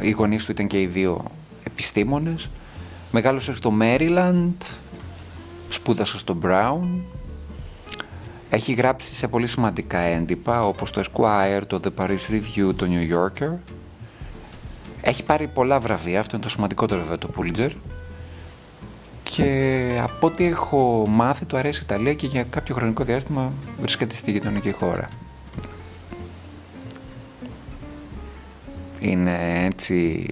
Οι 0.00 0.10
γονείς 0.10 0.44
του 0.44 0.50
ήταν 0.50 0.66
και 0.66 0.80
οι 0.80 0.86
δύο 0.86 1.24
επιστήμονες. 1.76 2.48
Μεγάλωσε 3.10 3.54
στο 3.54 3.72
Maryland, 3.80 4.54
σπούδασε 5.68 6.18
στο 6.18 6.38
Brown. 6.42 6.80
Έχει 8.50 8.72
γράψει 8.72 9.14
σε 9.14 9.28
πολύ 9.28 9.46
σημαντικά 9.46 9.98
έντυπα 9.98 10.66
όπως 10.66 10.90
το 10.90 11.02
Esquire, 11.04 11.62
το 11.66 11.80
The 11.84 12.02
Paris 12.02 12.30
Review, 12.30 12.74
το 12.76 12.86
New 12.88 13.14
Yorker. 13.14 13.50
Έχει 15.00 15.24
πάρει 15.24 15.46
πολλά 15.46 15.80
βραβεία, 15.80 16.20
αυτό 16.20 16.36
είναι 16.36 16.44
το 16.44 16.50
σημαντικότερο 16.50 17.00
βέβαια 17.00 17.18
το 17.18 17.30
Pulitzer. 17.36 17.70
Και 19.22 20.00
από 20.02 20.26
ό,τι 20.26 20.44
έχω 20.44 21.06
μάθει 21.08 21.44
του 21.44 21.56
αρέσει 21.56 21.80
η 21.80 21.84
Ιταλία 21.84 22.14
και 22.14 22.26
για 22.26 22.42
κάποιο 22.42 22.74
χρονικό 22.74 23.04
διάστημα 23.04 23.52
βρίσκεται 23.80 24.14
στη 24.14 24.30
γειτονική 24.30 24.72
χώρα. 24.72 25.08
Είναι 29.00 29.64
έτσι 29.64 30.26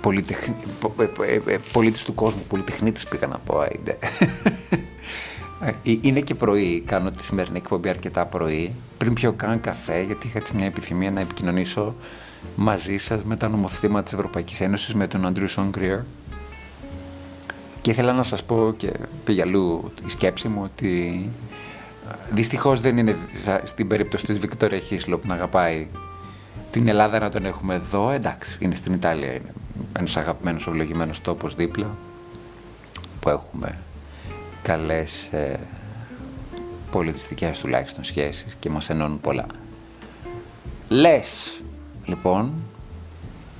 πολυτεχ... 0.00 0.48
Ε, 0.48 0.52
ε, 1.26 1.52
ε, 1.52 1.58
πολίτης 1.72 2.04
του 2.04 2.14
κόσμου, 2.14 2.42
πολυτεχνίτης 2.48 3.06
πήγα 3.06 3.26
να 3.26 3.38
πω. 3.38 3.64
Είναι 6.00 6.20
και 6.20 6.34
πρωί, 6.34 6.80
κάνω 6.86 7.10
τη 7.10 7.22
σημερινή 7.22 7.56
εκπομπή 7.56 7.88
αρκετά 7.88 8.26
πρωί, 8.26 8.74
πριν 8.98 9.12
πιω 9.12 9.32
καν 9.32 9.60
καφέ, 9.60 10.02
γιατί 10.02 10.26
είχα 10.26 10.38
έτσι 10.38 10.56
μια 10.56 10.66
επιθυμία 10.66 11.10
να 11.10 11.20
επικοινωνήσω 11.20 11.94
μαζί 12.56 12.96
σας 12.96 13.22
με 13.24 13.36
τα 13.36 13.48
νομοθετήματα 13.48 14.02
της 14.02 14.12
Ευρωπαϊκής 14.12 14.60
Ένωσης, 14.60 14.94
με 14.94 15.06
τον 15.06 15.26
Αντρίου 15.26 15.48
Σονγκριέρ. 15.48 15.98
Και 17.82 17.90
ήθελα 17.90 18.12
να 18.12 18.22
σας 18.22 18.44
πω 18.44 18.74
και 18.76 18.92
πήγε 19.24 19.42
αλλού 19.42 19.92
η 20.06 20.10
σκέψη 20.10 20.48
μου 20.48 20.60
ότι 20.62 21.30
δυστυχώς 22.30 22.80
δεν 22.80 22.98
είναι 22.98 23.16
στην 23.62 23.88
περίπτωση 23.88 24.26
της 24.26 24.38
Βικτόρια 24.38 24.78
Χίσλο 24.78 25.18
που 25.18 25.26
να 25.26 25.34
αγαπάει 25.34 25.86
την 26.70 26.88
Ελλάδα 26.88 27.18
να 27.18 27.28
τον 27.28 27.44
έχουμε 27.44 27.74
εδώ. 27.74 28.10
Εντάξει, 28.10 28.58
είναι 28.60 28.74
στην 28.74 28.92
Ιταλία, 28.92 29.32
είναι 29.32 29.52
ένας 29.98 30.16
αγαπημένος 30.16 30.66
ευλογημένος 30.66 31.20
τόπος 31.20 31.54
δίπλα 31.54 31.96
που 33.20 33.28
έχουμε 33.28 33.78
καλές 34.62 35.24
ε, 35.24 35.60
πολιτιστικές 36.90 37.58
τουλάχιστον 37.58 38.04
σχέσεις 38.04 38.54
και 38.54 38.70
μας 38.70 38.90
ενώνουν 38.90 39.20
πολλά. 39.20 39.46
Λες, 40.88 41.60
λοιπόν, 42.04 42.52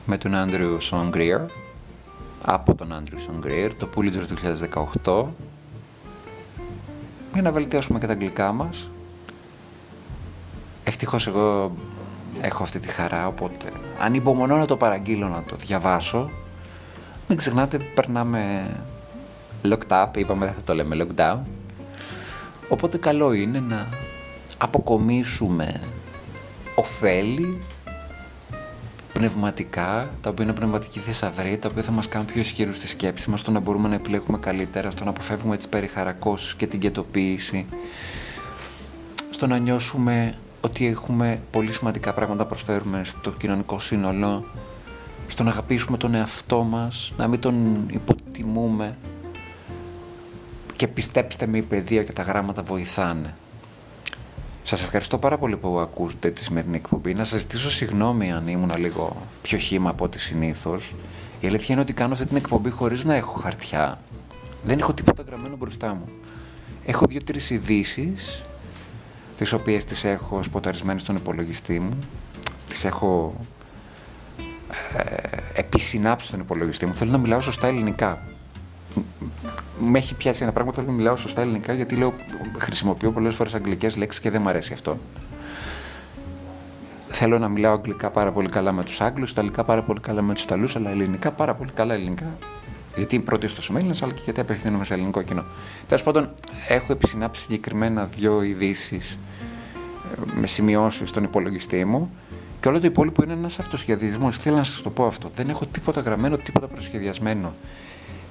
με 0.06 0.18
τον 0.18 0.34
Άντριου 0.34 0.80
Σονγκρίερ, 0.80 1.40
από 2.44 2.74
τον 2.74 2.92
Άντριου 2.92 3.20
Σονγκρίερ, 3.20 3.74
το 3.74 3.88
Pulitzer 3.96 4.24
του 4.28 4.34
2018, 5.04 5.24
για 7.32 7.42
να 7.42 7.52
βελτιώσουμε 7.52 7.98
και 7.98 8.06
τα 8.06 8.12
αγγλικά 8.12 8.52
μας. 8.52 8.90
Ευτυχώς 10.84 11.26
εγώ 11.26 11.72
έχω 12.40 12.62
αυτή 12.62 12.78
τη 12.78 12.88
χαρά, 12.88 13.26
οπότε 13.26 13.72
αν 13.98 14.14
υπομονώ 14.14 14.56
να 14.56 14.66
το 14.66 14.76
παραγγείλω 14.76 15.28
να 15.28 15.42
το 15.42 15.56
διαβάσω, 15.56 16.30
μην 17.28 17.38
ξεχνάτε 17.38 17.78
περνάμε 17.78 18.70
locked 19.62 20.04
up, 20.04 20.16
είπαμε 20.16 20.44
δεν 20.44 20.54
θα 20.54 20.62
το 20.62 20.74
λέμε 20.74 21.06
lockdown. 21.06 21.38
Οπότε 22.68 22.98
καλό 22.98 23.32
είναι 23.32 23.60
να 23.60 23.86
αποκομίσουμε 24.58 25.80
ωφέλη 26.74 27.58
πνευματικά, 29.12 30.10
τα 30.20 30.30
οποία 30.30 30.44
είναι 30.44 30.52
πνευματική 30.52 31.00
θησαυρή, 31.00 31.58
τα 31.58 31.68
οποία 31.68 31.82
θα 31.82 31.90
μας 31.90 32.08
κάνουν 32.08 32.26
πιο 32.26 32.40
ισχυρούς 32.40 32.76
στη 32.76 32.88
σκέψη 32.88 33.30
μας, 33.30 33.40
στο 33.40 33.50
να 33.50 33.60
μπορούμε 33.60 33.88
να 33.88 33.94
επιλέγουμε 33.94 34.38
καλύτερα, 34.38 34.90
στο 34.90 35.04
να 35.04 35.10
αποφεύγουμε 35.10 35.56
τις 35.56 35.68
περιχαρακώσεις 35.68 36.54
και 36.54 36.66
την 36.66 36.80
κετοποίηση, 36.80 37.66
στο 39.30 39.46
να 39.46 39.58
νιώσουμε 39.58 40.34
ότι 40.60 40.86
έχουμε 40.86 41.40
πολύ 41.50 41.72
σημαντικά 41.72 42.12
πράγματα 42.12 42.42
να 42.42 42.48
προσφέρουμε 42.48 43.02
στο 43.04 43.30
κοινωνικό 43.30 43.78
σύνολο, 43.78 44.44
στο 45.28 45.42
να 45.42 45.50
αγαπήσουμε 45.50 45.96
τον 45.96 46.14
εαυτό 46.14 46.62
μας, 46.62 47.12
να 47.16 47.28
μην 47.28 47.40
τον 47.40 47.84
υποτιμούμε 47.90 48.96
και 50.76 50.88
πιστέψτε 50.88 51.46
με 51.46 51.56
η 51.56 51.62
παιδεία 51.62 52.04
και 52.04 52.12
τα 52.12 52.22
γράμματα 52.22 52.62
βοηθάνε. 52.62 53.34
Σας 54.62 54.82
ευχαριστώ 54.82 55.18
πάρα 55.18 55.38
πολύ 55.38 55.56
που 55.56 55.78
ακούσετε 55.78 56.30
τη 56.30 56.42
σημερινή 56.42 56.76
εκπομπή. 56.76 57.14
Να 57.14 57.24
σας 57.24 57.40
ζητήσω 57.40 57.70
συγγνώμη 57.70 58.32
αν 58.32 58.48
ήμουν 58.48 58.70
λίγο 58.76 59.16
πιο 59.42 59.58
χήμα 59.58 59.90
από 59.90 60.04
ό,τι 60.04 60.20
συνήθως. 60.20 60.94
Η 61.40 61.46
αλήθεια 61.46 61.66
είναι 61.70 61.80
ότι 61.80 61.92
κάνω 61.92 62.12
αυτή 62.12 62.26
την 62.26 62.36
εκπομπή 62.36 62.70
χωρίς 62.70 63.04
να 63.04 63.14
έχω 63.14 63.38
χαρτιά. 63.40 64.00
Δεν 64.64 64.78
έχω 64.78 64.94
τίποτα 64.94 65.22
γραμμένο 65.22 65.56
μπροστά 65.56 65.88
μου. 65.88 66.08
Έχω 66.86 67.06
δύο-τρεις 67.06 67.50
ειδήσεις 67.50 68.42
τις 69.38 69.52
οποίες 69.52 69.84
τις 69.84 70.04
έχω 70.04 70.42
σποταρισμένες 70.42 71.02
στον 71.02 71.16
υπολογιστή 71.16 71.80
μου, 71.80 71.98
τις 72.68 72.84
έχω 72.84 73.34
ε, 74.96 75.60
επισυνάψει 75.60 76.26
στον 76.26 76.40
υπολογιστή 76.40 76.86
μου. 76.86 76.94
Θέλω 76.94 77.10
να 77.10 77.18
μιλάω 77.18 77.40
σωστά 77.40 77.66
ελληνικά. 77.66 78.22
Με 79.78 79.98
έχει 79.98 80.14
πιάσει 80.14 80.42
ένα 80.42 80.52
πράγμα, 80.52 80.72
θέλω 80.72 80.86
να 80.86 80.92
μιλάω 80.92 81.16
σωστά 81.16 81.40
ελληνικά 81.40 81.72
γιατί 81.72 81.96
λέω, 81.96 82.14
χρησιμοποιώ 82.58 83.10
πολλές 83.10 83.34
φορές 83.34 83.54
αγγλικές 83.54 83.96
λέξεις 83.96 84.22
και 84.22 84.30
δεν 84.30 84.42
μου 84.42 84.48
αρέσει 84.48 84.72
αυτό. 84.72 84.98
Θέλω 87.08 87.38
να 87.38 87.48
μιλάω 87.48 87.72
αγγλικά 87.72 88.10
πάρα 88.10 88.32
πολύ 88.32 88.48
καλά 88.48 88.72
με 88.72 88.84
τους 88.84 89.00
Άγγλους, 89.00 89.30
Ιταλικά 89.30 89.64
πάρα 89.64 89.82
πολύ 89.82 90.00
καλά 90.00 90.22
με 90.22 90.34
τους 90.34 90.42
Ιταλούς, 90.42 90.76
αλλά 90.76 90.90
ελληνικά 90.90 91.32
πάρα 91.32 91.54
πολύ 91.54 91.70
καλά 91.70 91.94
ελληνικά 91.94 92.38
γιατί 92.96 93.18
πρωτίστω 93.18 93.62
είμαι 93.70 93.78
Έλληνα, 93.78 93.96
αλλά 94.02 94.12
και 94.12 94.20
γιατί 94.24 94.40
απευθύνομαι 94.40 94.84
σε 94.84 94.94
ελληνικό 94.94 95.22
κοινό. 95.22 95.44
Τέλος 95.86 96.02
πάντων, 96.02 96.30
έχω 96.68 96.92
επισυνάψει 96.92 97.42
συγκεκριμένα 97.42 98.08
δύο 98.16 98.42
ειδήσεις 98.42 99.18
ε, 100.16 100.38
με 100.40 100.46
σημειώσεις 100.46 101.08
στον 101.08 101.24
υπολογιστή 101.24 101.84
μου 101.84 102.10
και 102.60 102.68
όλο 102.68 102.80
το 102.80 102.86
υπόλοιπο 102.86 103.22
είναι 103.22 103.32
ένας 103.32 103.58
αυτοσχεδιασμός. 103.58 104.38
Θέλω 104.38 104.56
να 104.56 104.64
σας 104.64 104.82
το 104.82 104.90
πω 104.90 105.06
αυτό. 105.06 105.30
Δεν 105.34 105.48
έχω 105.48 105.66
τίποτα 105.66 106.00
γραμμένο, 106.00 106.36
τίποτα 106.36 106.66
προσχεδιασμένο. 106.66 107.52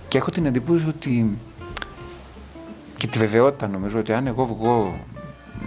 Και 0.07 0.17
έχω 0.17 0.29
την 0.29 0.45
εντύπωση 0.45 0.85
ότι. 0.87 1.37
και 2.97 3.07
τη 3.07 3.19
βεβαιότητα 3.19 3.67
νομίζω 3.67 3.99
ότι 3.99 4.13
αν 4.13 4.27
εγώ 4.27 4.45
βγω 4.45 4.99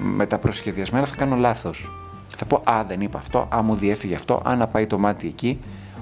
με 0.02 0.26
τα 0.26 0.38
προσχεδιασμένα 0.38 1.06
θα 1.06 1.16
κάνω 1.16 1.36
λάθος. 1.36 1.90
Θα 2.36 2.44
πω 2.44 2.62
Α, 2.64 2.84
δεν 2.88 3.00
είπα 3.00 3.18
αυτό, 3.18 3.48
Α, 3.54 3.62
μου 3.62 3.74
διέφυγε 3.74 4.14
αυτό, 4.14 4.42
Α, 4.44 4.56
να 4.56 4.66
πάει 4.66 4.86
το 4.86 4.98
μάτι 4.98 5.26
εκεί. 5.26 5.58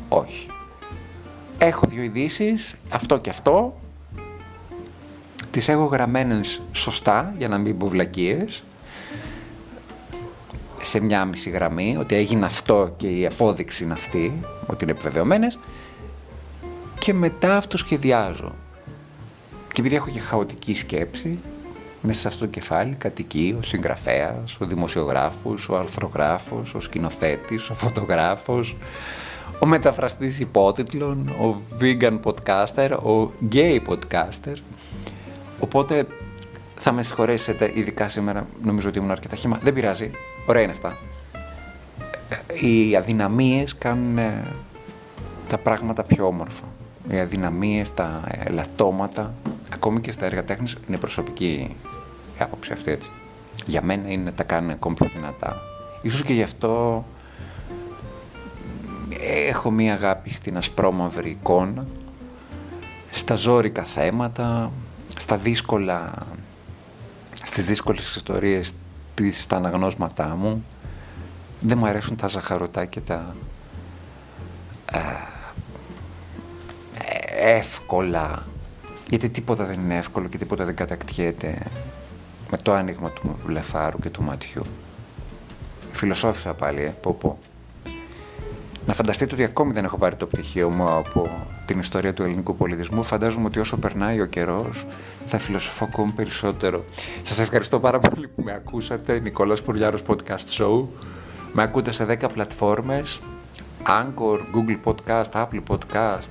Όχι 0.09 0.46
έχω 1.59 1.87
δύο 1.87 2.03
ειδήσεις, 2.03 2.75
αυτό 2.88 3.18
και 3.18 3.31
αυτό, 3.31 3.81
τις 5.51 5.68
έχω 5.68 5.85
γραμμένες 5.85 6.61
σωστά 6.73 7.35
για 7.38 7.49
να 7.49 7.59
μην 7.59 7.79
πω 7.79 7.88
βλακίες, 7.88 8.62
σε 10.79 11.01
μια 11.01 11.25
μισή 11.25 11.51
γραμμή, 11.51 11.97
ότι 11.97 12.14
έγινε 12.14 12.44
αυτό 12.44 12.94
και 12.97 13.07
η 13.07 13.27
απόδειξη 13.27 13.85
είναι 13.85 13.92
αυτή, 13.92 14.40
ότι 14.66 14.85
είναι 14.85 14.92
επιβεβαιωμένες, 14.92 15.59
και 16.99 17.12
μετά 17.12 17.57
αυτό 17.57 17.77
σχεδιάζω. 17.77 18.55
Και 19.73 19.81
επειδή 19.81 19.94
έχω 19.94 20.11
και 20.11 20.21
χαοτική 20.21 20.75
σκέψη, 20.75 21.38
μέσα 22.03 22.21
σε 22.21 22.29
αυτό 22.29 22.44
το 22.44 22.51
κεφάλι 22.51 22.94
κατοικεί 22.94 23.57
ο 23.59 23.62
συγγραφέας, 23.62 24.57
ο 24.59 24.66
δημοσιογράφος, 24.66 25.68
ο 25.68 25.77
αρθρογράφος, 25.77 26.75
ο 26.75 26.81
σκηνοθέτης, 26.81 27.71
ο 27.71 27.75
φωτογράφος, 27.75 28.77
ο 29.59 29.67
μεταφραστής 29.67 30.41
υπότιτλων, 30.41 31.29
ο 31.29 31.61
vegan 31.81 32.19
podcaster, 32.23 32.91
ο 32.91 33.33
gay 33.53 33.81
podcaster. 33.89 34.55
Οπότε 35.61 36.07
θα 36.77 36.93
με 36.93 37.03
συγχωρέσετε, 37.03 37.73
ειδικά 37.75 38.09
σήμερα 38.09 38.47
νομίζω 38.63 38.89
ότι 38.89 38.99
ήμουν 38.99 39.11
αρκετά 39.11 39.37
χήμα. 39.37 39.59
Δεν 39.63 39.73
πειράζει, 39.73 40.11
ωραία 40.47 40.63
είναι 40.63 40.73
αυτά. 40.73 40.97
Οι 42.61 42.97
αδυναμίες 42.97 43.77
κάνουν 43.79 44.19
ε, 44.19 44.43
τα 45.49 45.59
πράγματα 45.59 46.03
πιο 46.03 46.27
όμορφα. 46.27 46.65
Οι 47.11 47.19
αδυναμίες, 47.19 47.95
τα 47.95 48.23
ελαττώματα, 48.45 49.35
ακόμη 49.73 50.01
και 50.01 50.13
στα 50.13 50.27
έργα 50.27 50.45
τέχνης, 50.45 50.77
είναι 50.89 50.97
προσωπική 50.97 51.77
άποψη 52.39 52.73
αυτή 52.73 52.91
έτσι. 52.91 53.11
Για 53.67 53.83
μένα 53.83 54.11
είναι, 54.11 54.33
τα 54.33 54.43
κάνουν 54.43 54.71
ακόμη 54.71 54.95
πιο 54.95 55.09
δυνατά. 55.15 55.57
Ίσως 56.03 56.23
και 56.23 56.33
γι' 56.33 56.43
αυτό 56.43 57.05
έχω 59.29 59.71
μία 59.71 59.93
αγάπη 59.93 60.31
στην 60.31 60.57
ασπρόμαυρη 60.57 61.31
εικόνα, 61.31 61.87
στα 63.11 63.35
ζώρικα 63.35 63.83
θέματα, 63.83 64.73
στα 65.17 65.37
δύσκολα, 65.37 66.12
στις 67.43 67.64
δύσκολες 67.64 68.17
ιστορίες 68.17 68.73
της, 69.14 69.43
στα 69.43 69.57
αναγνώσματά 69.57 70.37
μου. 70.38 70.64
Δεν 71.61 71.79
μου 71.79 71.87
αρέσουν 71.87 72.17
τα 72.17 72.29
ζαχαρωτά 72.29 72.85
και 72.85 73.01
τα 73.01 73.35
ε, 74.93 74.99
εύκολα, 77.57 78.47
γιατί 79.11 79.29
τίποτα 79.29 79.64
δεν 79.64 79.81
είναι 79.81 79.97
εύκολο 79.97 80.29
και 80.29 80.38
τίποτα 80.38 80.64
δεν 80.64 80.75
κατακτιέται 80.75 81.59
με 82.51 82.57
το 82.57 82.73
άνοιγμα 82.73 83.11
του 83.11 83.37
βλεφάρου 83.45 83.99
και 83.99 84.11
του 84.11 84.23
ματιού. 84.23 84.62
Φιλοσόφισα 85.93 86.55
πάλι, 86.55 86.83
ε, 86.83 86.95
πω 87.01 87.12
πω. 87.21 87.38
Να 88.88 88.94
φανταστείτε 88.94 89.35
ότι 89.35 89.42
ακόμη 89.42 89.72
δεν 89.72 89.85
έχω 89.85 89.98
πάρει 89.98 90.16
το 90.16 90.27
πτυχίο 90.27 90.70
μου 90.70 90.88
από 90.88 91.31
την 91.66 91.79
ιστορία 91.79 92.14
του 92.14 92.22
ελληνικού 92.22 92.57
πολιτισμού. 92.57 93.03
Φαντάζομαι 93.03 93.46
ότι 93.46 93.59
όσο 93.59 93.77
περνάει 93.77 94.20
ο 94.20 94.27
καιρός 94.27 94.87
θα 95.27 95.38
φιλοσοφώ 95.38 95.85
ακόμη 95.85 96.11
περισσότερο. 96.11 96.85
Σας 97.22 97.38
ευχαριστώ 97.38 97.81
πάρα 97.81 97.98
πολύ 97.98 98.29
που 98.29 98.42
με 98.42 98.53
ακούσατε. 98.53 99.18
Νικόλας 99.18 99.62
Πουρλιάρο 99.62 99.98
Podcast 100.07 100.59
Show. 100.59 100.85
Με 101.53 101.62
ακούτε 101.62 101.90
σε 101.90 102.05
10 102.05 102.29
πλατφόρμες. 102.33 103.20
Anchor, 103.87 104.38
Google 104.55 104.79
Podcast, 104.85 105.33
Apple 105.33 105.62
Podcast, 105.70 106.31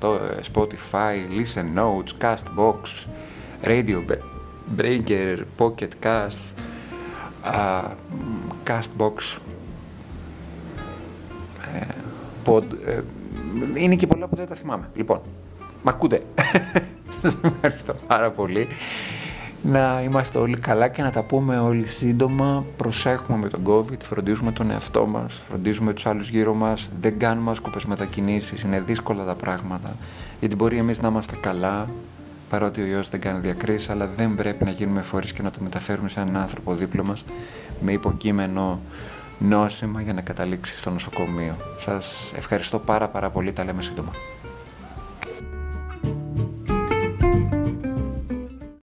Spotify, 0.53 1.15
Listen 1.39 1.67
Notes, 1.75 2.11
Castbox, 2.21 2.79
Radio 3.63 3.99
Breaker, 4.77 5.37
Pocket 5.59 5.93
Cast, 6.05 6.41
uh, 7.43 7.89
Castbox, 8.69 9.15
pod, 12.47 12.63
ε, 12.85 13.01
είναι 13.73 13.95
και 13.95 14.07
πολλά 14.07 14.27
που 14.27 14.35
δεν 14.35 14.47
τα 14.47 14.55
θυμάμαι. 14.55 14.89
Λοιπόν, 14.95 15.21
μ' 15.83 15.89
ακούτε; 15.89 16.21
Σας 17.21 17.37
ευχαριστώ 17.41 17.93
πάρα 18.07 18.31
πολύ. 18.31 18.67
Να 19.63 20.01
είμαστε 20.03 20.37
όλοι 20.37 20.57
καλά 20.57 20.87
και 20.87 21.01
να 21.01 21.11
τα 21.11 21.23
πούμε 21.23 21.59
όλοι 21.59 21.87
σύντομα. 21.87 22.65
Προσέχουμε 22.77 23.37
με 23.37 23.47
τον 23.47 23.61
COVID, 23.67 24.03
φροντίζουμε 24.03 24.51
τον 24.51 24.71
εαυτό 24.71 25.05
μας, 25.05 25.43
φροντίζουμε 25.49 25.93
τους 25.93 26.05
άλλους 26.05 26.29
γύρω 26.29 26.53
μας, 26.53 26.89
δεν 27.01 27.19
κάνουμε 27.19 27.51
άσκοπες 27.51 27.85
μετακινήσεις, 27.85 28.61
είναι 28.61 28.79
δύσκολα 28.79 29.25
τα 29.25 29.35
πράγματα. 29.35 29.95
Γιατί 30.39 30.55
μπορεί 30.55 30.77
εμείς 30.77 31.01
να 31.01 31.07
είμαστε 31.07 31.35
καλά, 31.41 31.87
παρότι 32.49 32.81
ο 32.81 32.85
ιός 32.85 33.09
δεν 33.09 33.19
κάνει 33.19 33.39
διακρίσεις, 33.39 33.89
αλλά 33.89 34.09
δεν 34.15 34.35
πρέπει 34.35 34.63
να 34.63 34.71
γίνουμε 34.71 35.01
φορείς 35.01 35.33
και 35.33 35.41
να 35.41 35.51
το 35.51 35.59
μεταφέρουμε 35.61 36.09
σε 36.09 36.19
έναν 36.19 36.37
άνθρωπο 36.37 36.73
δίπλα 36.73 37.03
μας 37.03 37.25
με 37.81 37.91
υποκείμενο 37.91 38.79
νόσημα 39.39 40.01
για 40.01 40.13
να 40.13 40.21
καταλήξεις 40.21 40.79
στο 40.79 40.89
νοσοκομείο. 40.89 41.55
Σας 41.79 42.31
ευχαριστώ 42.35 42.79
πάρα 42.79 43.07
πάρα 43.07 43.29
πολύ, 43.29 43.53
τα 43.53 43.63
λέμε 43.63 43.81
σύντομα. 43.81 44.11